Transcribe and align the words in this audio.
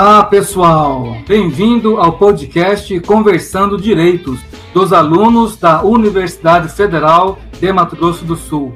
Olá, 0.00 0.24
pessoal! 0.24 1.02
Bem-vindo 1.26 1.96
ao 1.96 2.16
podcast 2.16 3.00
Conversando 3.00 3.76
Direitos 3.76 4.38
dos 4.72 4.92
alunos 4.92 5.56
da 5.56 5.82
Universidade 5.82 6.68
Federal 6.68 7.36
de 7.58 7.72
Mato 7.72 7.96
Grosso 7.96 8.24
do 8.24 8.36
Sul. 8.36 8.72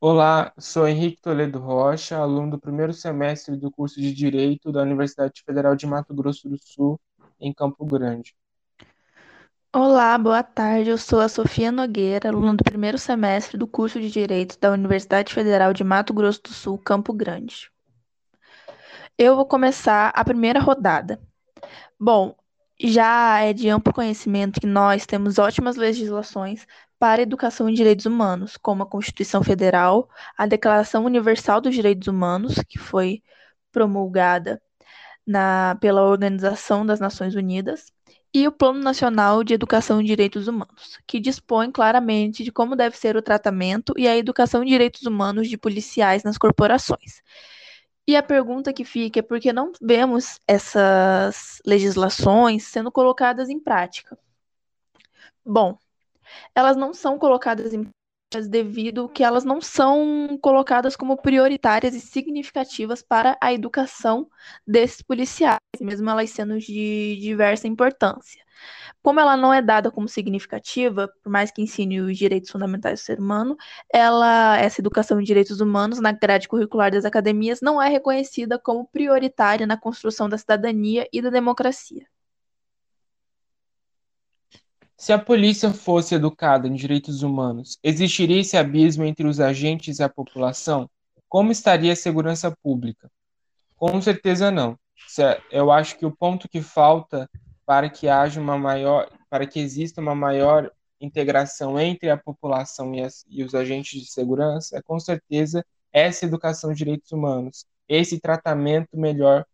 Olá, 0.00 0.52
sou 0.58 0.88
Henrique 0.88 1.22
Toledo 1.22 1.60
Rocha, 1.60 2.18
aluno 2.18 2.50
do 2.50 2.58
primeiro 2.58 2.92
semestre 2.92 3.54
do 3.54 3.70
curso 3.70 4.00
de 4.00 4.12
Direito 4.12 4.72
da 4.72 4.82
Universidade 4.82 5.44
Federal 5.46 5.76
de 5.76 5.86
Mato 5.86 6.12
Grosso 6.12 6.48
do 6.48 6.58
Sul, 6.60 6.98
em 7.40 7.54
Campo 7.54 7.86
Grande. 7.86 8.34
Olá, 9.72 10.18
boa 10.18 10.42
tarde. 10.42 10.90
Eu 10.90 10.98
sou 10.98 11.20
a 11.20 11.28
Sofia 11.28 11.70
Nogueira, 11.70 12.30
aluna 12.30 12.56
do 12.56 12.64
primeiro 12.64 12.98
semestre 12.98 13.56
do 13.56 13.68
curso 13.68 14.00
de 14.00 14.10
Direito 14.10 14.58
da 14.58 14.72
Universidade 14.72 15.32
Federal 15.32 15.72
de 15.72 15.84
Mato 15.84 16.12
Grosso 16.12 16.42
do 16.42 16.52
Sul, 16.52 16.78
Campo 16.78 17.12
Grande. 17.12 17.70
Eu 19.18 19.36
vou 19.36 19.44
começar 19.46 20.10
a 20.14 20.24
primeira 20.24 20.60
rodada. 20.60 21.20
Bom, 22.00 22.36
já 22.80 23.40
é 23.40 23.52
de 23.52 23.68
amplo 23.68 23.92
conhecimento 23.92 24.60
que 24.60 24.66
nós 24.66 25.06
temos 25.06 25.38
ótimas 25.38 25.76
legislações 25.76 26.66
para 26.98 27.20
a 27.20 27.24
educação 27.24 27.68
em 27.68 27.74
direitos 27.74 28.06
humanos, 28.06 28.56
como 28.56 28.82
a 28.82 28.86
Constituição 28.86 29.42
Federal, 29.42 30.08
a 30.36 30.46
Declaração 30.46 31.04
Universal 31.04 31.60
dos 31.60 31.74
Direitos 31.74 32.08
Humanos, 32.08 32.56
que 32.68 32.78
foi 32.78 33.22
promulgada 33.72 34.62
na, 35.26 35.76
pela 35.80 36.02
Organização 36.04 36.86
das 36.86 37.00
Nações 37.00 37.34
Unidas, 37.34 37.92
e 38.34 38.46
o 38.46 38.52
Plano 38.52 38.80
Nacional 38.80 39.42
de 39.44 39.54
Educação 39.54 40.00
em 40.00 40.04
Direitos 40.04 40.48
Humanos, 40.48 40.98
que 41.06 41.20
dispõe 41.20 41.72
claramente 41.72 42.44
de 42.44 42.52
como 42.52 42.76
deve 42.76 42.96
ser 42.96 43.16
o 43.16 43.22
tratamento 43.22 43.94
e 43.96 44.06
a 44.08 44.16
educação 44.16 44.62
em 44.62 44.66
direitos 44.66 45.02
humanos 45.02 45.48
de 45.48 45.56
policiais 45.58 46.22
nas 46.24 46.38
corporações. 46.38 47.22
E 48.08 48.16
a 48.16 48.22
pergunta 48.22 48.72
que 48.72 48.86
fica 48.86 49.18
é 49.18 49.22
por 49.22 49.38
que 49.38 49.52
não 49.52 49.70
vemos 49.82 50.40
essas 50.48 51.60
legislações 51.66 52.64
sendo 52.64 52.90
colocadas 52.90 53.50
em 53.50 53.60
prática? 53.60 54.18
Bom, 55.44 55.76
elas 56.54 56.74
não 56.74 56.94
são 56.94 57.18
colocadas 57.18 57.74
em 57.74 57.86
devido 58.48 59.08
que 59.08 59.24
elas 59.24 59.44
não 59.44 59.60
são 59.60 60.38
colocadas 60.42 60.94
como 60.94 61.16
prioritárias 61.16 61.94
e 61.94 62.00
significativas 62.00 63.02
para 63.02 63.38
a 63.40 63.52
educação 63.52 64.28
desses 64.66 65.00
policiais, 65.00 65.58
mesmo 65.80 66.08
elas 66.10 66.30
sendo 66.30 66.58
de 66.58 67.16
diversa 67.20 67.66
importância. 67.66 68.44
Como 69.02 69.20
ela 69.20 69.36
não 69.36 69.52
é 69.54 69.62
dada 69.62 69.90
como 69.90 70.08
significativa, 70.08 71.08
por 71.22 71.30
mais 71.30 71.50
que 71.50 71.62
ensine 71.62 72.00
os 72.00 72.18
direitos 72.18 72.50
fundamentais 72.50 73.00
do 73.00 73.04
ser 73.04 73.18
humano, 73.18 73.56
ela, 73.92 74.58
essa 74.58 74.80
educação 74.80 75.20
em 75.20 75.24
direitos 75.24 75.60
humanos 75.60 76.00
na 76.00 76.12
grade 76.12 76.48
curricular 76.48 76.90
das 76.90 77.04
academias 77.04 77.60
não 77.62 77.80
é 77.80 77.88
reconhecida 77.88 78.58
como 78.58 78.86
prioritária 78.88 79.66
na 79.66 79.76
construção 79.76 80.28
da 80.28 80.36
cidadania 80.38 81.08
e 81.12 81.22
da 81.22 81.30
democracia. 81.30 82.06
Se 85.00 85.12
a 85.12 85.18
polícia 85.18 85.72
fosse 85.72 86.16
educada 86.16 86.66
em 86.66 86.74
direitos 86.74 87.22
humanos, 87.22 87.78
existiria 87.84 88.40
esse 88.40 88.56
abismo 88.56 89.04
entre 89.04 89.28
os 89.28 89.38
agentes 89.38 90.00
e 90.00 90.02
a 90.02 90.08
população? 90.08 90.90
Como 91.28 91.52
estaria 91.52 91.92
a 91.92 91.96
segurança 91.96 92.50
pública? 92.64 93.08
Com 93.76 94.02
certeza 94.02 94.50
não. 94.50 94.76
Eu 95.52 95.70
acho 95.70 95.96
que 95.96 96.04
o 96.04 96.10
ponto 96.10 96.48
que 96.48 96.60
falta 96.60 97.30
para 97.64 97.88
que 97.88 98.08
haja 98.08 98.40
uma 98.40 98.58
maior, 98.58 99.08
para 99.30 99.46
que 99.46 99.60
exista 99.60 100.00
uma 100.00 100.16
maior 100.16 100.68
integração 101.00 101.78
entre 101.78 102.10
a 102.10 102.16
população 102.16 102.92
e, 102.92 103.00
as, 103.00 103.24
e 103.28 103.44
os 103.44 103.54
agentes 103.54 104.00
de 104.00 104.10
segurança, 104.10 104.78
é 104.78 104.82
com 104.82 104.98
certeza 104.98 105.64
essa 105.92 106.26
educação 106.26 106.72
de 106.72 106.78
direitos 106.78 107.12
humanos, 107.12 107.64
esse 107.88 108.18
tratamento 108.18 108.98
melhor 108.98 109.46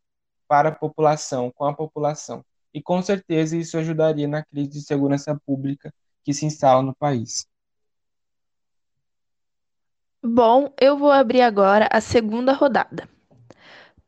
para 0.49 0.71
a 0.71 0.75
população, 0.75 1.50
com 1.50 1.66
a 1.66 1.75
população. 1.75 2.43
E 2.75 2.83
com 2.83 3.01
certeza 3.01 3.57
isso 3.57 3.79
ajudaria 3.79 4.29
na 4.29 4.45
crise 4.45 4.69
de 4.71 4.83
segurança 4.83 5.39
pública 5.47 5.95
que 6.25 6.35
se 6.35 6.45
instala 6.45 6.83
no 6.83 6.95
país. 6.95 7.47
Bom, 10.23 10.75
eu 10.81 10.99
vou 10.99 11.13
abrir 11.13 11.43
agora 11.43 11.89
a 11.93 12.01
segunda 12.01 12.53
rodada. 12.53 13.09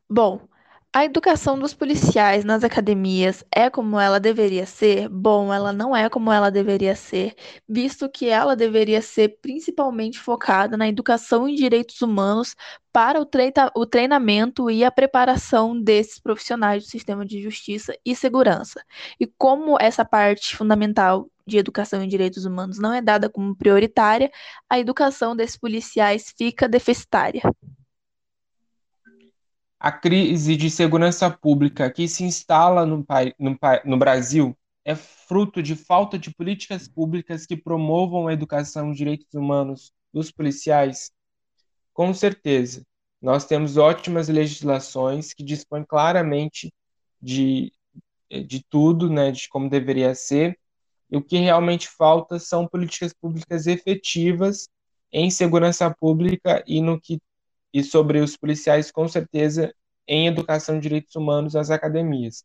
Bom, 0.09 0.47
a 0.93 1.05
educação 1.05 1.59
dos 1.59 1.73
policiais 1.73 2.43
nas 2.43 2.63
academias 2.63 3.43
é 3.53 3.69
como 3.69 3.99
ela 3.99 4.19
deveria 4.19 4.65
ser? 4.65 5.07
Bom, 5.09 5.53
ela 5.53 5.71
não 5.71 5.95
é 5.95 6.09
como 6.09 6.31
ela 6.31 6.49
deveria 6.49 6.95
ser, 6.95 7.35
visto 7.69 8.09
que 8.09 8.27
ela 8.27 8.55
deveria 8.55 9.01
ser 9.01 9.37
principalmente 9.41 10.17
focada 10.19 10.75
na 10.75 10.87
educação 10.87 11.47
em 11.47 11.53
direitos 11.53 12.01
humanos 12.01 12.55
para 12.91 13.21
o, 13.21 13.27
o 13.75 13.85
treinamento 13.85 14.71
e 14.71 14.83
a 14.83 14.89
preparação 14.91 15.79
desses 15.79 16.19
profissionais 16.19 16.83
do 16.83 16.89
sistema 16.89 17.23
de 17.25 17.41
justiça 17.41 17.95
e 18.03 18.15
segurança. 18.15 18.83
E 19.19 19.27
como 19.27 19.77
essa 19.79 20.03
parte 20.03 20.55
fundamental 20.55 21.29
de 21.45 21.57
educação 21.57 22.01
em 22.01 22.07
direitos 22.07 22.43
humanos 22.45 22.79
não 22.79 22.93
é 22.93 23.01
dada 23.01 23.29
como 23.29 23.55
prioritária, 23.55 24.31
a 24.69 24.79
educação 24.79 25.35
desses 25.35 25.57
policiais 25.57 26.33
fica 26.35 26.67
deficitária. 26.67 27.41
A 29.79 29.91
crise 29.91 30.55
de 30.55 30.71
segurança 30.71 31.29
pública 31.29 31.91
que 31.91 32.07
se 32.07 32.23
instala 32.23 32.85
no, 32.85 33.05
no, 33.39 33.57
no 33.85 33.97
Brasil 33.97 34.57
é 34.83 34.95
fruto 34.95 35.61
de 35.61 35.75
falta 35.75 36.17
de 36.17 36.33
políticas 36.33 36.87
públicas 36.87 37.45
que 37.45 37.55
promovam 37.55 38.27
a 38.27 38.33
educação 38.33 38.91
e 38.91 38.95
direitos 38.95 39.33
humanos 39.33 39.91
dos 40.11 40.31
policiais? 40.31 41.11
Com 41.93 42.13
certeza. 42.13 42.83
Nós 43.21 43.45
temos 43.45 43.77
ótimas 43.77 44.29
legislações 44.29 45.33
que 45.33 45.43
dispõem 45.43 45.83
claramente 45.83 46.73
de, 47.21 47.71
de 48.29 48.63
tudo, 48.69 49.09
né, 49.09 49.31
de 49.31 49.47
como 49.49 49.69
deveria 49.69 50.15
ser, 50.15 50.57
e 51.09 51.17
o 51.17 51.21
que 51.21 51.37
realmente 51.37 51.87
falta 51.87 52.39
são 52.39 52.67
políticas 52.67 53.13
públicas 53.13 53.67
efetivas 53.67 54.69
em 55.11 55.29
segurança 55.29 55.93
pública 55.93 56.63
e 56.67 56.81
no 56.81 56.99
que 56.99 57.19
e 57.73 57.83
sobre 57.83 58.19
os 58.19 58.37
policiais, 58.37 58.91
com 58.91 59.07
certeza, 59.07 59.73
em 60.07 60.27
educação 60.27 60.75
de 60.75 60.81
direitos 60.83 61.15
humanos 61.15 61.53
nas 61.53 61.69
academias. 61.69 62.43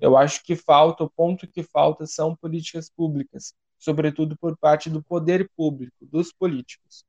Eu 0.00 0.16
acho 0.16 0.44
que 0.44 0.56
falta, 0.56 1.04
o 1.04 1.10
ponto 1.10 1.46
que 1.48 1.62
falta 1.62 2.06
são 2.06 2.36
políticas 2.36 2.90
públicas, 2.90 3.54
sobretudo 3.78 4.36
por 4.38 4.56
parte 4.58 4.90
do 4.90 5.02
poder 5.02 5.50
público, 5.56 6.06
dos 6.06 6.32
políticos. 6.32 7.04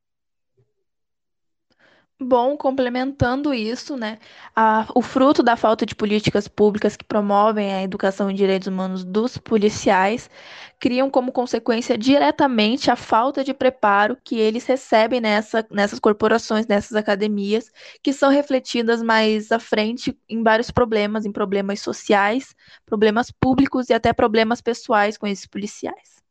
Bom, 2.22 2.58
complementando 2.58 3.54
isso, 3.54 3.96
né, 3.96 4.20
a, 4.54 4.86
o 4.94 5.02
fruto 5.02 5.42
da 5.42 5.56
falta 5.56 5.86
de 5.86 5.96
políticas 5.96 6.50
públicas 6.50 6.98
que 6.98 7.04
promovem 7.06 7.74
a 7.74 7.82
educação 7.82 8.30
em 8.30 8.36
direitos 8.36 8.68
humanos 8.68 9.06
dos 9.06 9.38
policiais 9.38 10.30
criam 10.78 11.10
como 11.10 11.32
consequência 11.32 11.98
diretamente 11.98 12.92
a 12.92 12.98
falta 12.98 13.42
de 13.42 13.54
preparo 13.54 14.18
que 14.22 14.38
eles 14.38 14.66
recebem 14.66 15.22
nessa, 15.22 15.66
nessas 15.72 15.98
corporações, 15.98 16.68
nessas 16.68 16.98
academias, 16.98 17.72
que 18.04 18.12
são 18.12 18.30
refletidas 18.30 19.02
mais 19.02 19.50
à 19.50 19.58
frente 19.60 20.14
em 20.28 20.44
vários 20.44 20.70
problemas, 20.72 21.26
em 21.26 21.32
problemas 21.32 21.80
sociais, 21.80 22.54
problemas 22.86 23.32
públicos 23.32 23.90
e 23.90 23.94
até 23.94 24.12
problemas 24.12 24.60
pessoais 24.60 25.18
com 25.18 25.26
esses 25.26 25.48
policiais. 25.48 26.22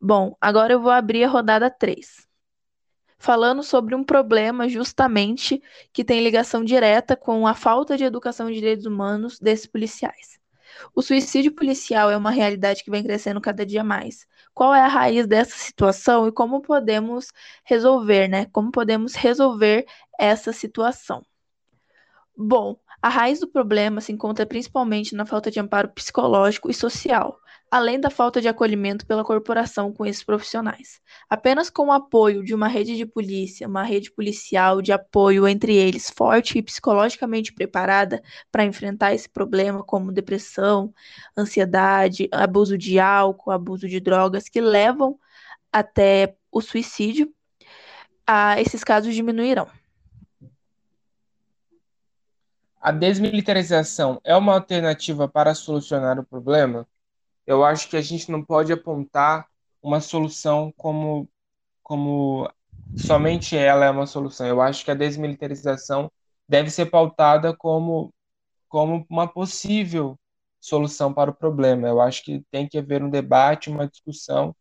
Bom, 0.00 0.36
agora 0.40 0.74
eu 0.74 0.80
vou 0.80 0.92
abrir 0.92 1.24
a 1.24 1.28
rodada 1.28 1.70
3 1.70 2.27
falando 3.18 3.62
sobre 3.62 3.94
um 3.94 4.04
problema 4.04 4.68
justamente 4.68 5.62
que 5.92 6.04
tem 6.04 6.22
ligação 6.22 6.64
direta 6.64 7.16
com 7.16 7.46
a 7.46 7.54
falta 7.54 7.96
de 7.96 8.04
educação 8.04 8.48
de 8.48 8.54
direitos 8.54 8.86
humanos 8.86 9.38
desses 9.38 9.66
policiais. 9.66 10.38
O 10.94 11.02
suicídio 11.02 11.52
policial 11.52 12.10
é 12.10 12.16
uma 12.16 12.30
realidade 12.30 12.84
que 12.84 12.90
vem 12.90 13.02
crescendo 13.02 13.40
cada 13.40 13.66
dia 13.66 13.82
mais. 13.82 14.26
Qual 14.54 14.74
é 14.74 14.80
a 14.80 14.88
raiz 14.88 15.26
dessa 15.26 15.56
situação 15.56 16.28
e 16.28 16.32
como 16.32 16.60
podemos 16.60 17.32
resolver, 17.64 18.28
né? 18.28 18.46
Como 18.52 18.70
podemos 18.70 19.14
resolver 19.14 19.86
essa 20.18 20.52
situação? 20.52 21.24
Bom, 22.36 22.78
a 23.02 23.08
raiz 23.08 23.40
do 23.40 23.48
problema 23.48 24.00
se 24.00 24.12
encontra 24.12 24.46
principalmente 24.46 25.14
na 25.14 25.26
falta 25.26 25.50
de 25.50 25.58
amparo 25.58 25.88
psicológico 25.88 26.70
e 26.70 26.74
social, 26.74 27.40
além 27.70 28.00
da 28.00 28.10
falta 28.10 28.40
de 28.40 28.48
acolhimento 28.48 29.06
pela 29.06 29.24
corporação 29.24 29.92
com 29.92 30.06
esses 30.06 30.24
profissionais. 30.24 31.00
Apenas 31.28 31.68
com 31.68 31.88
o 31.88 31.92
apoio 31.92 32.42
de 32.42 32.54
uma 32.54 32.68
rede 32.68 32.96
de 32.96 33.04
polícia, 33.04 33.68
uma 33.68 33.82
rede 33.82 34.10
policial 34.10 34.80
de 34.80 34.92
apoio 34.92 35.46
entre 35.46 35.76
eles 35.76 36.10
forte 36.10 36.58
e 36.58 36.62
psicologicamente 36.62 37.52
preparada 37.52 38.22
para 38.50 38.64
enfrentar 38.64 39.14
esse 39.14 39.28
problema, 39.28 39.82
como 39.82 40.12
depressão, 40.12 40.92
ansiedade, 41.36 42.28
abuso 42.32 42.78
de 42.78 42.98
álcool, 42.98 43.50
abuso 43.50 43.86
de 43.88 44.00
drogas, 44.00 44.48
que 44.48 44.60
levam 44.60 45.18
até 45.72 46.36
o 46.50 46.60
suicídio, 46.60 47.32
a 48.26 48.60
esses 48.60 48.82
casos 48.82 49.14
diminuirão. 49.14 49.68
A 52.80 52.92
desmilitarização 52.92 54.20
é 54.24 54.36
uma 54.36 54.54
alternativa 54.54 55.28
para 55.28 55.54
solucionar 55.54 56.18
o 56.18 56.24
problema? 56.24 56.86
Eu 57.48 57.64
acho 57.64 57.88
que 57.88 57.96
a 57.96 58.02
gente 58.02 58.30
não 58.30 58.44
pode 58.44 58.72
apontar 58.72 59.48
uma 59.82 60.00
solução 60.00 60.72
como, 60.76 61.28
como 61.82 62.50
somente 62.96 63.56
ela 63.56 63.86
é 63.86 63.90
uma 63.90 64.06
solução. 64.06 64.46
Eu 64.46 64.60
acho 64.60 64.84
que 64.84 64.90
a 64.90 64.94
desmilitarização 64.94 66.12
deve 66.48 66.70
ser 66.70 66.86
pautada 66.86 67.56
como 67.56 68.12
como 68.68 69.06
uma 69.10 69.26
possível 69.26 70.18
solução 70.60 71.12
para 71.14 71.30
o 71.30 71.34
problema. 71.34 71.88
Eu 71.88 72.00
acho 72.02 72.22
que 72.24 72.44
tem 72.50 72.68
que 72.68 72.78
haver 72.78 73.02
um 73.02 73.10
debate, 73.10 73.70
uma 73.70 73.88
discussão 73.88 74.54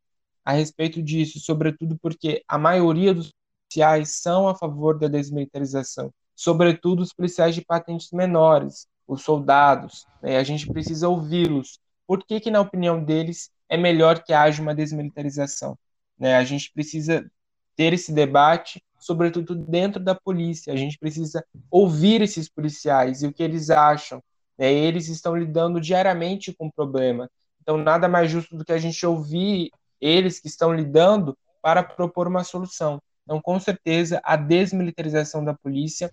a 0.45 0.53
respeito 0.53 1.03
disso, 1.03 1.39
sobretudo 1.41 1.97
porque 2.01 2.43
a 2.47 2.57
maioria 2.57 3.13
dos 3.13 3.33
policiais 3.63 4.21
são 4.21 4.47
a 4.47 4.55
favor 4.55 4.97
da 4.97 5.09
desmilitarização, 5.09 6.13
sobretudo 6.35 7.01
os 7.03 7.11
policiais 7.13 7.53
de 7.53 7.65
patentes 7.65 8.11
menores, 8.11 8.87
os 9.05 9.23
soldados, 9.23 10.07
né? 10.21 10.37
a 10.37 10.43
gente 10.43 10.69
precisa 10.71 11.09
ouvi-los. 11.09 11.79
Por 12.07 12.25
que, 12.25 12.39
que, 12.39 12.49
na 12.49 12.61
opinião 12.61 13.03
deles, 13.03 13.51
é 13.69 13.77
melhor 13.77 14.23
que 14.23 14.33
haja 14.33 14.61
uma 14.61 14.73
desmilitarização? 14.73 15.77
Né? 16.17 16.35
A 16.35 16.43
gente 16.43 16.71
precisa 16.73 17.29
ter 17.75 17.93
esse 17.93 18.11
debate, 18.11 18.81
sobretudo 18.97 19.53
dentro 19.53 20.01
da 20.01 20.15
polícia. 20.15 20.73
A 20.73 20.75
gente 20.77 20.97
precisa 20.97 21.45
ouvir 21.69 22.21
esses 22.21 22.49
policiais 22.49 23.21
e 23.21 23.27
o 23.27 23.33
que 23.33 23.43
eles 23.43 23.69
acham. 23.69 24.23
Né? 24.57 24.73
Eles 24.73 25.09
estão 25.09 25.35
lidando 25.35 25.79
diariamente 25.79 26.53
com 26.53 26.67
o 26.67 26.71
problema. 26.71 27.29
Então, 27.61 27.77
nada 27.77 28.07
mais 28.07 28.31
justo 28.31 28.55
do 28.55 28.63
que 28.63 28.71
a 28.71 28.77
gente 28.77 29.05
ouvir 29.05 29.69
eles 29.99 30.39
que 30.39 30.47
estão 30.47 30.73
lidando 30.73 31.37
para 31.61 31.83
propor 31.83 32.27
uma 32.27 32.43
solução. 32.43 33.01
Então, 33.23 33.41
com 33.41 33.59
certeza, 33.59 34.21
a 34.23 34.37
desmilitarização 34.37 35.43
da 35.43 35.53
polícia 35.53 36.09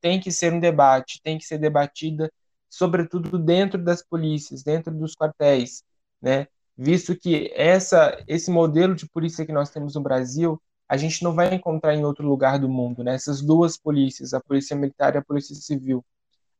tem 0.00 0.20
que 0.20 0.30
ser 0.30 0.52
um 0.52 0.60
debate, 0.60 1.22
tem 1.22 1.38
que 1.38 1.44
ser 1.46 1.56
debatida, 1.56 2.30
sobretudo 2.76 3.38
dentro 3.38 3.82
das 3.82 4.02
polícias, 4.02 4.62
dentro 4.62 4.92
dos 4.92 5.14
quartéis, 5.14 5.84
né? 6.20 6.48
Visto 6.76 7.16
que 7.16 7.52
essa, 7.54 8.20
esse 8.26 8.50
modelo 8.50 8.94
de 8.96 9.08
polícia 9.08 9.46
que 9.46 9.52
nós 9.52 9.70
temos 9.70 9.94
no 9.94 10.00
Brasil, 10.02 10.60
a 10.88 10.96
gente 10.96 11.22
não 11.22 11.32
vai 11.32 11.54
encontrar 11.54 11.94
em 11.94 12.04
outro 12.04 12.26
lugar 12.26 12.58
do 12.58 12.68
mundo, 12.68 13.04
né? 13.04 13.14
Essas 13.14 13.40
duas 13.40 13.76
polícias, 13.78 14.34
a 14.34 14.40
polícia 14.40 14.76
militar 14.76 15.14
e 15.14 15.18
a 15.18 15.22
polícia 15.24 15.54
civil. 15.54 16.04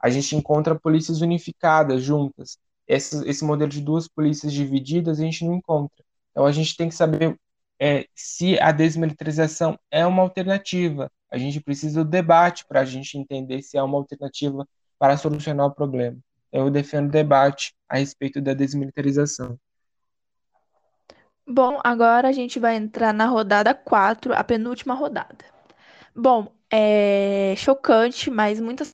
A 0.01 0.09
gente 0.11 0.37
encontra 0.37 0.79
polícias 0.79 1.21
unificadas, 1.21 2.03
juntas. 2.03 2.59
Esse, 2.87 3.29
esse 3.29 3.45
modelo 3.45 3.71
de 3.71 3.81
duas 3.81 4.07
polícias 4.07 4.53
divididas 4.53 5.19
a 5.19 5.23
gente 5.25 5.45
não 5.45 5.55
encontra. 5.55 6.05
Então 6.31 6.47
a 6.47 6.53
gente 6.53 6.77
tem 6.77 6.89
que 6.89 6.95
saber 6.95 7.37
é, 7.81 8.07
se 8.15 8.59
a 8.61 8.71
desmilitarização 8.73 9.79
é 9.91 10.07
uma 10.07 10.23
alternativa. 10.23 11.11
A 11.31 11.39
gente 11.39 11.61
precisa 11.61 12.05
do 12.05 12.11
debate 12.11 12.65
para 12.69 12.81
a 12.81 12.85
gente 12.85 13.19
entender 13.19 13.63
se 13.63 13.77
é 13.77 13.83
uma 13.83 13.99
alternativa 13.99 14.67
para 14.99 15.17
solucionar 15.17 15.67
o 15.67 15.75
problema. 15.75 16.19
Eu 16.53 16.71
defendo 16.71 17.11
debate 17.11 17.75
a 17.89 17.99
respeito 17.99 18.41
da 18.41 18.55
desmilitarização. 18.55 19.59
Bom, 21.47 21.79
agora 21.85 22.29
a 22.29 22.33
gente 22.33 22.59
vai 22.59 22.77
entrar 22.77 23.13
na 23.13 23.27
rodada 23.27 23.75
4, 23.75 24.33
a 24.35 24.43
penúltima 24.43 24.95
rodada. 24.95 25.45
Bom, 26.15 26.51
é 26.71 27.55
chocante, 27.57 28.31
mas 28.31 28.61
muitas 28.61 28.91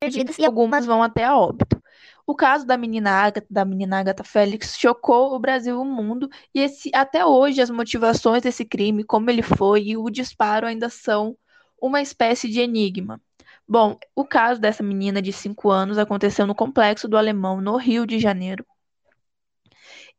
perdidas 0.00 0.38
e 0.38 0.44
algumas 0.44 0.84
vão 0.84 1.02
até 1.02 1.24
a 1.24 1.36
óbito. 1.36 1.82
O 2.26 2.34
caso 2.34 2.66
da 2.66 2.76
menina 2.76 3.10
Agatha, 3.10 3.46
da 3.50 3.64
menina 3.64 4.00
Agatha 4.00 4.24
Félix 4.24 4.76
chocou 4.78 5.34
o 5.34 5.38
Brasil 5.38 5.76
e 5.76 5.78
o 5.78 5.84
mundo, 5.84 6.28
e 6.54 6.60
esse, 6.60 6.90
até 6.94 7.24
hoje 7.24 7.60
as 7.60 7.70
motivações 7.70 8.42
desse 8.42 8.64
crime, 8.64 9.04
como 9.04 9.30
ele 9.30 9.42
foi 9.42 9.82
e 9.88 9.96
o 9.96 10.08
disparo 10.10 10.66
ainda 10.66 10.88
são 10.88 11.36
uma 11.80 12.00
espécie 12.00 12.48
de 12.48 12.60
enigma. 12.60 13.20
Bom, 13.66 13.98
o 14.14 14.24
caso 14.24 14.60
dessa 14.60 14.82
menina 14.82 15.22
de 15.22 15.32
5 15.32 15.70
anos 15.70 15.98
aconteceu 15.98 16.46
no 16.46 16.54
Complexo 16.54 17.08
do 17.08 17.16
Alemão, 17.16 17.60
no 17.60 17.76
Rio 17.76 18.06
de 18.06 18.18
Janeiro. 18.18 18.64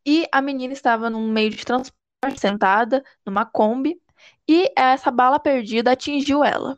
E 0.06 0.28
a 0.32 0.42
menina 0.42 0.74
estava 0.74 1.10
num 1.10 1.32
meio 1.32 1.50
de 1.52 1.64
transporte, 1.66 2.40
sentada 2.40 3.04
numa 3.26 3.46
Kombi, 3.46 4.00
e 4.48 4.72
essa 4.76 5.12
bala 5.12 5.40
perdida 5.40 5.92
atingiu 5.92 6.44
ela. 6.44 6.78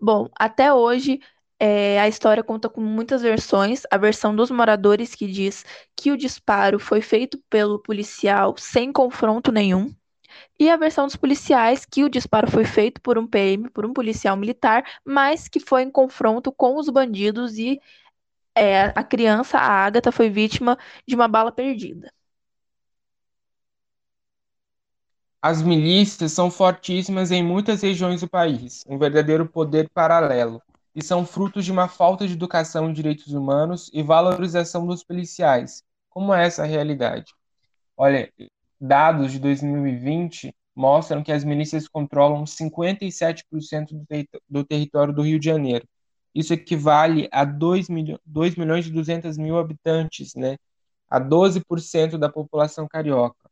Bom, 0.00 0.28
até 0.38 0.72
hoje 0.72 1.20
é, 1.58 2.00
a 2.00 2.08
história 2.08 2.42
conta 2.42 2.68
com 2.68 2.80
muitas 2.80 3.22
versões. 3.22 3.82
A 3.90 3.96
versão 3.96 4.34
dos 4.34 4.50
moradores 4.50 5.14
que 5.14 5.28
diz 5.28 5.64
que 5.96 6.10
o 6.10 6.16
disparo 6.16 6.78
foi 6.80 7.00
feito 7.00 7.38
pelo 7.48 7.78
policial 7.80 8.56
sem 8.58 8.92
confronto 8.92 9.52
nenhum. 9.52 9.94
E 10.58 10.70
a 10.70 10.76
versão 10.76 11.06
dos 11.06 11.16
policiais 11.16 11.84
que 11.84 12.04
o 12.04 12.08
disparo 12.08 12.50
foi 12.50 12.64
feito 12.64 13.00
por 13.00 13.18
um 13.18 13.26
PM, 13.26 13.70
por 13.70 13.84
um 13.86 13.92
policial 13.92 14.36
militar, 14.36 14.84
mas 15.04 15.48
que 15.48 15.60
foi 15.60 15.82
em 15.82 15.90
confronto 15.90 16.52
com 16.52 16.76
os 16.78 16.88
bandidos 16.88 17.58
e 17.58 17.80
é, 18.54 18.86
a 18.94 19.04
criança, 19.04 19.58
a 19.58 19.84
Agatha, 19.86 20.12
foi 20.12 20.30
vítima 20.30 20.78
de 21.06 21.14
uma 21.14 21.28
bala 21.28 21.52
perdida. 21.52 22.12
As 25.40 25.60
milícias 25.60 26.32
são 26.32 26.50
fortíssimas 26.50 27.30
em 27.32 27.42
muitas 27.42 27.82
regiões 27.82 28.20
do 28.20 28.28
país, 28.28 28.82
um 28.86 28.96
verdadeiro 28.98 29.46
poder 29.46 29.88
paralelo 29.90 30.62
e 30.94 31.02
são 31.02 31.26
frutos 31.26 31.64
de 31.64 31.72
uma 31.72 31.88
falta 31.88 32.26
de 32.26 32.34
educação 32.34 32.88
em 32.88 32.92
direitos 32.92 33.32
humanos 33.32 33.90
e 33.92 34.02
valorização 34.02 34.86
dos 34.86 35.02
policiais. 35.02 35.82
Como 36.10 36.32
é 36.32 36.46
essa 36.46 36.64
realidade? 36.64 37.32
Olha, 37.96 38.32
dados 38.82 39.30
de 39.32 39.38
2020 39.38 40.54
mostram 40.74 41.22
que 41.22 41.30
as 41.30 41.44
milícias 41.44 41.86
controlam 41.86 42.44
57% 42.44 43.92
do, 43.92 44.06
ter 44.06 44.28
do 44.48 44.64
território 44.64 45.14
do 45.14 45.22
Rio 45.22 45.38
de 45.38 45.46
Janeiro. 45.46 45.86
Isso 46.34 46.52
equivale 46.52 47.28
a 47.30 47.44
2, 47.44 47.88
milho 47.88 48.18
2 48.26 48.56
milhões 48.56 48.86
e 48.86 48.90
200 48.90 49.38
mil 49.38 49.58
habitantes, 49.58 50.34
né? 50.34 50.56
a 51.08 51.20
12% 51.20 52.18
da 52.18 52.28
população 52.30 52.88
carioca. 52.88 53.50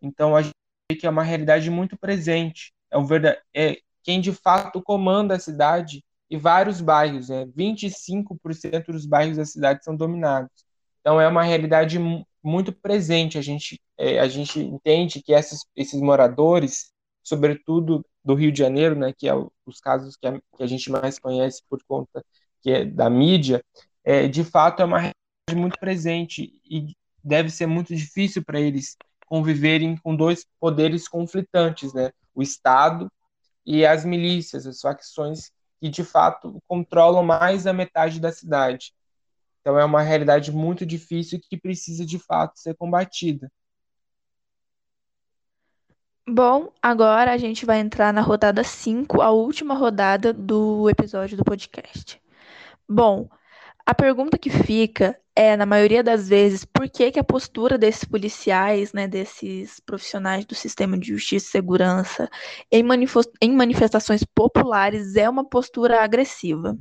Então, 0.00 0.34
a 0.34 0.42
gente 0.42 0.54
vê 0.90 0.96
que 0.96 1.06
é 1.06 1.10
uma 1.10 1.22
realidade 1.22 1.70
muito 1.70 1.96
presente. 1.98 2.72
É, 2.90 2.96
um 2.96 3.04
verdade, 3.04 3.38
é 3.54 3.78
quem 4.02 4.20
de 4.20 4.32
fato 4.32 4.82
comanda 4.82 5.36
a 5.36 5.38
cidade 5.38 6.02
e 6.30 6.38
vários 6.38 6.80
bairros, 6.80 7.28
né? 7.28 7.44
25% 7.54 8.92
dos 8.92 9.04
bairros 9.04 9.36
da 9.36 9.44
cidade 9.44 9.84
são 9.84 9.94
dominados. 9.94 10.50
Então 11.00 11.20
é 11.20 11.28
uma 11.28 11.42
realidade 11.42 11.98
muito 12.42 12.72
presente. 12.72 13.38
A 13.38 13.42
gente, 13.42 13.80
é, 13.98 14.18
a 14.20 14.28
gente 14.28 14.60
entende 14.60 15.22
que 15.22 15.32
esses, 15.32 15.64
esses 15.76 16.00
moradores, 16.00 16.92
sobretudo 17.22 18.04
do 18.24 18.34
Rio 18.34 18.52
de 18.52 18.58
Janeiro, 18.58 18.94
né, 18.94 19.12
que 19.16 19.28
é 19.28 19.34
os 19.66 19.80
casos 19.80 20.16
que 20.16 20.26
a, 20.26 20.32
que 20.32 20.62
a 20.62 20.66
gente 20.66 20.90
mais 20.90 21.18
conhece 21.18 21.62
por 21.68 21.82
conta 21.86 22.24
que 22.62 22.70
é 22.70 22.84
da 22.84 23.08
mídia, 23.08 23.64
é, 24.04 24.28
de 24.28 24.44
fato 24.44 24.82
é 24.82 24.84
uma 24.84 24.98
realidade 24.98 25.56
muito 25.56 25.78
presente 25.78 26.60
e 26.64 26.94
deve 27.22 27.50
ser 27.50 27.66
muito 27.66 27.94
difícil 27.94 28.44
para 28.44 28.60
eles 28.60 28.96
conviverem 29.26 29.96
com 29.96 30.14
dois 30.14 30.46
poderes 30.58 31.08
conflitantes, 31.08 31.92
né? 31.94 32.10
O 32.34 32.42
Estado 32.42 33.10
e 33.64 33.86
as 33.86 34.04
milícias, 34.04 34.66
as 34.66 34.80
facções 34.80 35.50
que 35.80 35.88
de 35.88 36.04
fato 36.04 36.58
controlam 36.68 37.22
mais 37.22 37.64
da 37.64 37.72
metade 37.72 38.20
da 38.20 38.32
cidade. 38.32 38.92
Então 39.60 39.78
é 39.78 39.84
uma 39.84 40.02
realidade 40.02 40.50
muito 40.50 40.86
difícil 40.86 41.38
que 41.40 41.56
precisa 41.56 42.04
de 42.04 42.18
fato 42.18 42.58
ser 42.58 42.74
combatida. 42.76 43.50
Bom, 46.26 46.72
agora 46.80 47.32
a 47.32 47.36
gente 47.36 47.66
vai 47.66 47.80
entrar 47.80 48.12
na 48.12 48.20
rodada 48.20 48.62
5, 48.62 49.20
a 49.20 49.30
última 49.30 49.74
rodada 49.74 50.32
do 50.32 50.88
episódio 50.88 51.36
do 51.36 51.44
podcast. 51.44 52.22
Bom, 52.88 53.28
a 53.84 53.92
pergunta 53.92 54.38
que 54.38 54.48
fica 54.48 55.19
é, 55.34 55.56
na 55.56 55.64
maioria 55.64 56.02
das 56.02 56.28
vezes, 56.28 56.64
por 56.64 56.88
que, 56.88 57.12
que 57.12 57.18
a 57.18 57.24
postura 57.24 57.78
desses 57.78 58.04
policiais, 58.04 58.92
né, 58.92 59.06
desses 59.06 59.80
profissionais 59.80 60.44
do 60.44 60.54
sistema 60.54 60.98
de 60.98 61.08
justiça 61.08 61.46
e 61.46 61.50
segurança 61.50 62.28
em, 62.70 62.84
em 63.40 63.52
manifestações 63.52 64.24
populares 64.24 65.16
é 65.16 65.28
uma 65.28 65.48
postura 65.48 66.02
agressiva? 66.02 66.76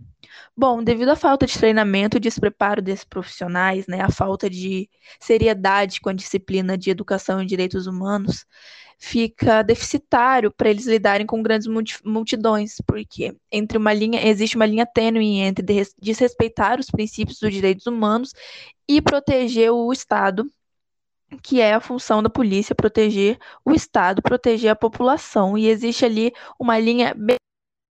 Bom, 0.56 0.84
devido 0.84 1.10
à 1.10 1.16
falta 1.16 1.46
de 1.46 1.58
treinamento 1.58 2.18
e 2.18 2.20
despreparo 2.20 2.82
desses 2.82 3.06
profissionais, 3.06 3.88
né, 3.88 4.02
a 4.02 4.12
falta 4.12 4.50
de 4.50 4.90
seriedade 5.20 6.02
com 6.02 6.10
a 6.10 6.14
disciplina 6.14 6.78
de 6.78 6.90
educação 6.90 7.42
e 7.42 7.46
direitos 7.46 7.88
humanos, 7.88 8.46
fica 9.00 9.62
deficitário 9.64 10.52
para 10.52 10.70
eles 10.70 10.86
lidarem 10.86 11.26
com 11.26 11.42
grandes 11.42 11.68
multidões, 12.04 12.76
porque 12.86 13.34
entre 13.50 13.78
uma 13.78 13.94
linha 13.94 14.28
existe 14.28 14.58
uma 14.58 14.66
linha 14.66 14.86
tênue 14.86 15.40
entre 15.40 15.66
desrespeitar 16.00 16.80
os 16.80 16.92
princípios 16.92 17.40
dos 17.40 17.52
direitos 17.52 17.88
humanos 17.88 18.34
e 18.88 19.02
proteger 19.02 19.72
o 19.72 19.92
Estado, 19.94 20.52
que 21.42 21.62
é 21.62 21.74
a 21.74 21.80
função 21.80 22.22
da 22.22 22.30
polícia 22.30 22.76
proteger 22.76 23.40
o 23.64 23.72
Estado, 23.72 24.22
proteger 24.22 24.72
a 24.72 24.76
população, 24.76 25.58
e 25.58 25.68
existe 25.68 26.04
ali 26.04 26.34
uma 26.60 26.78
linha 26.78 27.16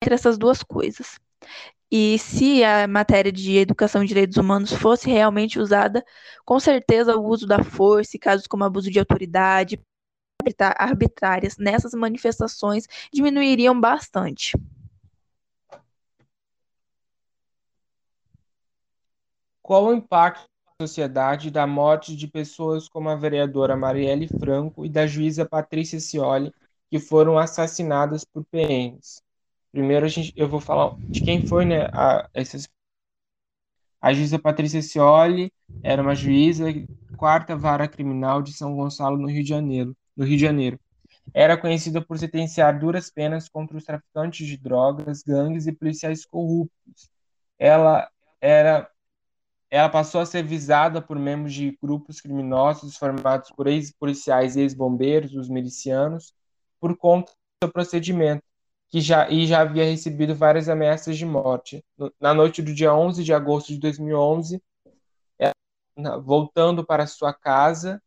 entre 0.02 0.14
essas 0.14 0.36
duas 0.36 0.62
coisas. 0.62 1.18
E 1.90 2.18
se 2.18 2.62
a 2.62 2.86
matéria 2.86 3.32
de 3.32 3.56
educação 3.56 4.04
e 4.04 4.06
direitos 4.06 4.36
humanos 4.36 4.72
fosse 4.74 5.08
realmente 5.08 5.58
usada, 5.58 6.04
com 6.44 6.60
certeza 6.60 7.16
o 7.16 7.26
uso 7.26 7.46
da 7.46 7.64
força 7.64 8.18
casos 8.18 8.46
como 8.46 8.64
abuso 8.64 8.90
de 8.90 8.98
autoridade, 8.98 9.80
arbitrárias 10.78 11.56
nessas 11.58 11.92
manifestações 11.92 12.86
diminuiriam 13.12 13.78
bastante. 13.78 14.52
Qual 19.62 19.86
o 19.86 19.92
impacto 19.92 20.46
na 20.80 20.86
sociedade 20.86 21.50
da 21.50 21.66
morte 21.66 22.16
de 22.16 22.26
pessoas 22.26 22.88
como 22.88 23.10
a 23.10 23.16
vereadora 23.16 23.76
Marielle 23.76 24.28
Franco 24.28 24.86
e 24.86 24.88
da 24.88 25.06
juíza 25.06 25.44
Patrícia 25.44 26.00
Cioli, 26.00 26.52
que 26.90 26.98
foram 26.98 27.36
assassinadas 27.36 28.24
por 28.24 28.44
PMs? 28.44 29.22
Primeiro 29.70 30.06
a 30.06 30.08
gente, 30.08 30.32
eu 30.34 30.48
vou 30.48 30.60
falar 30.60 30.96
de 31.10 31.20
quem 31.20 31.46
foi, 31.46 31.66
né, 31.66 31.86
a, 31.92 32.28
essas... 32.32 32.66
a 34.00 34.14
juíza 34.14 34.38
Patrícia 34.38 34.80
Cioli 34.80 35.52
era 35.82 36.00
uma 36.00 36.14
juíza 36.14 36.64
quarta 37.18 37.54
vara 37.54 37.86
criminal 37.86 38.40
de 38.40 38.54
São 38.54 38.74
Gonçalo 38.74 39.18
no 39.18 39.28
Rio 39.28 39.42
de 39.42 39.50
Janeiro, 39.50 39.94
no 40.18 40.24
Rio 40.24 40.36
de 40.36 40.42
Janeiro. 40.42 40.80
Era 41.32 41.56
conhecida 41.56 42.00
por 42.04 42.18
sentenciar 42.18 42.78
duras 42.78 43.08
penas 43.08 43.48
contra 43.48 43.76
os 43.76 43.84
traficantes 43.84 44.46
de 44.46 44.56
drogas, 44.56 45.22
gangues 45.22 45.66
e 45.66 45.72
policiais 45.72 46.26
corruptos. 46.26 47.08
Ela 47.58 48.10
era 48.40 48.90
ela 49.70 49.90
passou 49.90 50.22
a 50.22 50.26
ser 50.26 50.42
visada 50.42 51.02
por 51.02 51.18
membros 51.18 51.52
de 51.52 51.76
grupos 51.82 52.22
criminosos 52.22 52.96
formados 52.96 53.50
por 53.50 53.66
ex-policiais 53.66 54.56
e 54.56 54.62
ex-bombeiros, 54.62 55.34
os 55.34 55.46
milicianos, 55.46 56.32
por 56.80 56.96
conta 56.96 57.30
do 57.32 57.66
seu 57.66 57.72
procedimento, 57.72 58.42
que 58.88 58.98
já, 58.98 59.28
e 59.28 59.46
já 59.46 59.60
havia 59.60 59.84
recebido 59.84 60.34
várias 60.34 60.70
ameaças 60.70 61.18
de 61.18 61.26
morte. 61.26 61.84
Na 62.18 62.32
noite 62.32 62.62
do 62.62 62.72
dia 62.72 62.94
11 62.94 63.22
de 63.22 63.34
agosto 63.34 63.68
de 63.68 63.78
2011, 63.78 64.62
ela, 65.38 66.18
voltando 66.18 66.82
para 66.82 67.06
sua 67.06 67.34
casa, 67.34 68.02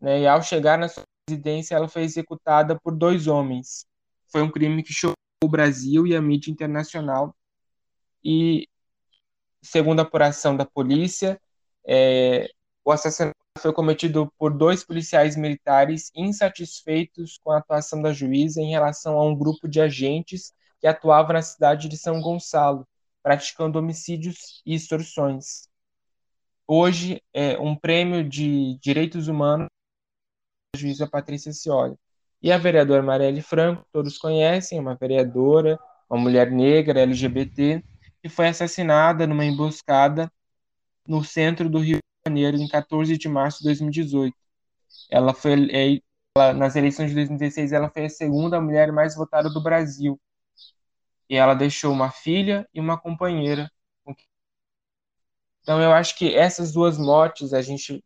né, 0.00 0.20
e 0.20 0.28
ao 0.28 0.40
chegar 0.40 0.78
na 0.78 0.88
sua 0.88 1.02
residência, 1.30 1.74
ela 1.74 1.88
foi 1.88 2.02
executada 2.02 2.78
por 2.78 2.94
dois 2.94 3.26
homens. 3.26 3.86
Foi 4.28 4.42
um 4.42 4.50
crime 4.50 4.82
que 4.82 4.92
chocou 4.92 5.14
o 5.42 5.48
Brasil 5.48 6.06
e 6.06 6.14
a 6.14 6.20
mídia 6.20 6.50
internacional. 6.50 7.34
E 8.24 8.68
segundo 9.62 10.00
a 10.00 10.02
apuração 10.02 10.56
da 10.56 10.66
polícia, 10.66 11.40
é, 11.86 12.48
o 12.84 12.92
assassinato 12.92 13.36
foi 13.58 13.72
cometido 13.72 14.32
por 14.38 14.52
dois 14.52 14.84
policiais 14.84 15.36
militares 15.36 16.10
insatisfeitos 16.14 17.38
com 17.38 17.50
a 17.50 17.58
atuação 17.58 18.00
da 18.02 18.12
juíza 18.12 18.60
em 18.60 18.70
relação 18.70 19.18
a 19.18 19.24
um 19.24 19.36
grupo 19.36 19.68
de 19.68 19.80
agentes 19.80 20.52
que 20.80 20.86
atuava 20.86 21.32
na 21.32 21.42
cidade 21.42 21.88
de 21.88 21.96
São 21.96 22.20
Gonçalo, 22.20 22.86
praticando 23.22 23.78
homicídios 23.78 24.62
e 24.64 24.74
extorsões. 24.74 25.68
Hoje, 26.66 27.22
é 27.34 27.58
um 27.58 27.76
prêmio 27.76 28.26
de 28.26 28.78
direitos 28.80 29.28
humanos 29.28 29.68
juíza 30.76 31.06
Patrícia 31.06 31.52
Cioli. 31.52 31.96
E 32.42 32.50
a 32.50 32.58
vereadora 32.58 33.02
Marielle 33.02 33.42
Franco, 33.42 33.84
todos 33.92 34.16
conhecem, 34.16 34.78
é 34.78 34.80
uma 34.80 34.94
vereadora, 34.94 35.78
uma 36.08 36.18
mulher 36.20 36.50
negra, 36.50 37.00
LGBT, 37.00 37.84
que 38.22 38.28
foi 38.28 38.48
assassinada 38.48 39.26
numa 39.26 39.44
emboscada 39.44 40.30
no 41.06 41.22
centro 41.24 41.68
do 41.68 41.78
Rio 41.80 41.96
de 41.98 42.30
Janeiro 42.30 42.56
em 42.56 42.68
14 42.68 43.16
de 43.16 43.28
março 43.28 43.58
de 43.58 43.64
2018. 43.64 44.34
Ela 45.10 45.34
foi 45.34 45.52
ela, 46.36 46.54
nas 46.54 46.76
eleições 46.76 47.10
de 47.10 47.16
2016 47.16 47.72
ela 47.72 47.90
foi 47.90 48.04
a 48.06 48.10
segunda 48.10 48.60
mulher 48.60 48.92
mais 48.92 49.14
votada 49.16 49.50
do 49.50 49.62
Brasil. 49.62 50.18
E 51.28 51.36
ela 51.36 51.54
deixou 51.54 51.92
uma 51.92 52.10
filha 52.10 52.68
e 52.72 52.80
uma 52.80 52.98
companheira. 52.98 53.70
Então 55.62 55.80
eu 55.80 55.92
acho 55.92 56.16
que 56.16 56.34
essas 56.34 56.72
duas 56.72 56.98
mortes, 56.98 57.52
a 57.52 57.60
gente 57.60 58.02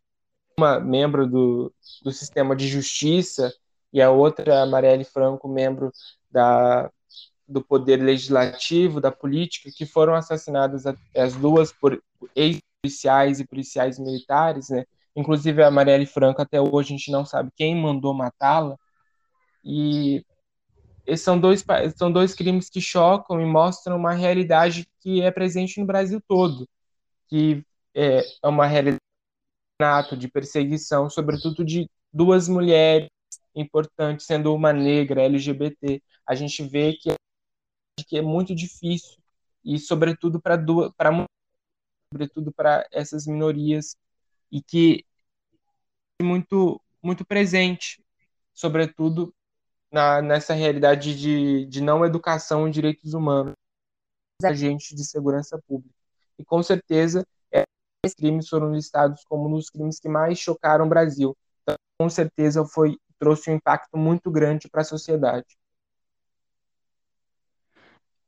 uma 0.56 0.78
membro 0.80 1.26
do, 1.26 1.73
do 2.02 2.12
sistema 2.12 2.54
de 2.54 2.68
justiça 2.68 3.52
e 3.92 4.00
a 4.00 4.11
outra, 4.11 4.62
a 4.62 4.66
Marielle 4.66 5.04
Franco, 5.04 5.49
membro 5.49 5.92
da 6.30 6.90
do 7.46 7.62
poder 7.62 8.02
legislativo, 8.02 9.02
da 9.02 9.12
política, 9.12 9.70
que 9.70 9.84
foram 9.84 10.14
assassinadas 10.14 10.84
as 11.14 11.34
duas 11.34 11.70
por 11.70 12.02
ex-policiais 12.34 13.38
e 13.38 13.46
policiais 13.46 13.99
militares, 13.99 14.70
né? 14.70 14.84
Inclusive 15.14 15.62
a 15.62 15.70
Marielle 15.70 16.06
Franco 16.06 16.40
até 16.40 16.61
hoje 16.61 16.94
a 16.94 16.96
gente 16.96 17.11
não 17.11 17.25
sabe 17.25 17.50
quem 17.54 17.76
mandou 17.76 18.14
matá-la. 18.14 18.76
E 19.62 20.25
esses 21.06 21.25
são 21.25 21.38
dois 21.38 21.64
são 21.96 22.11
dois 22.11 22.34
crimes 22.34 22.70
que 22.70 22.80
chocam 22.80 23.40
e 23.40 23.44
mostram 23.44 23.96
uma 23.96 24.12
realidade 24.12 24.88
que 25.00 25.20
é 25.20 25.30
presente 25.30 25.78
no 25.78 25.87
Brasil 25.87 26.20
todo, 26.26 26.66
que 27.28 27.62
é, 27.94 28.25
é 28.42 28.49
uma 28.49 28.66
realidade 28.66 29.03
de 30.16 30.28
perseguição, 30.28 31.11
sobretudo 31.11 31.64
de 31.64 31.90
duas 32.12 32.49
mulheres 32.49 33.09
importantes, 33.54 34.25
sendo 34.25 34.54
uma 34.54 34.73
negra 34.73 35.23
LGBT. 35.23 36.00
A 36.26 36.35
gente 36.35 36.62
vê 36.62 36.93
que 36.95 37.11
que 38.07 38.19
é 38.19 38.23
muito 38.23 38.54
difícil 38.54 39.16
e 39.64 39.78
sobretudo 39.78 40.40
para 40.40 40.57
sobretudo 42.12 42.52
para 42.52 42.87
essas 42.93 43.26
minorias 43.26 43.97
e 44.50 44.62
que 44.62 45.04
é 46.21 46.25
muito 46.25 46.81
muito 47.02 47.25
presente, 47.25 48.02
sobretudo 48.52 49.35
na, 49.93 50.23
nessa 50.23 50.54
realidade 50.54 51.19
de, 51.19 51.66
de 51.66 51.81
não 51.83 52.04
educação 52.04 52.66
em 52.66 52.71
direitos 52.71 53.14
humanos, 53.14 53.54
agentes 54.43 54.97
de 54.97 55.04
segurança 55.04 55.61
pública. 55.66 55.95
E 56.38 56.45
com 56.45 56.62
certeza 56.62 57.26
crimes 58.12 58.49
foram 58.49 58.73
listados 58.73 59.25
como 59.25 59.49
nos 59.49 59.70
crimes 59.70 60.00
que 60.00 60.08
mais 60.08 60.38
chocaram 60.38 60.84
o 60.84 60.88
Brasil. 60.88 61.37
Então, 61.62 61.76
com 61.99 62.11
certeza 62.11 62.64
foi 62.64 62.99
trouxe 63.18 63.50
um 63.50 63.54
impacto 63.54 63.96
muito 63.96 64.30
grande 64.30 64.68
para 64.68 64.82
a 64.82 64.84
sociedade. 64.84 65.46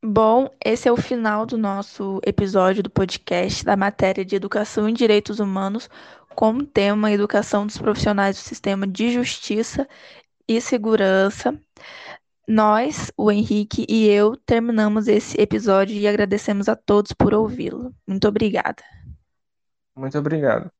Bom, 0.03 0.49
esse 0.63 0.87
é 0.87 0.91
o 0.91 0.97
final 0.97 1.45
do 1.45 1.57
nosso 1.57 2.21
episódio 2.25 2.81
do 2.81 2.89
podcast 2.89 3.65
da 3.65 3.75
matéria 3.75 4.23
de 4.23 4.35
Educação 4.35 4.87
e 4.87 4.93
Direitos 4.93 5.39
Humanos, 5.39 5.89
com 6.35 6.63
tema 6.63 7.11
Educação 7.11 7.65
dos 7.65 7.77
Profissionais 7.77 8.37
do 8.37 8.41
Sistema 8.41 8.87
de 8.87 9.11
Justiça 9.11 9.87
e 10.47 10.61
Segurança. 10.61 11.59
Nós, 12.47 13.11
o 13.17 13.29
Henrique 13.31 13.85
e 13.89 14.07
eu, 14.07 14.37
terminamos 14.45 15.07
esse 15.07 15.39
episódio 15.41 15.97
e 15.97 16.07
agradecemos 16.07 16.69
a 16.69 16.75
todos 16.75 17.11
por 17.11 17.33
ouvi-lo. 17.33 17.93
Muito 18.07 18.27
obrigada. 18.27 18.81
Muito 19.97 20.17
obrigado. 20.19 20.71